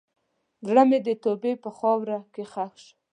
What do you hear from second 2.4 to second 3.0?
ښخ شو.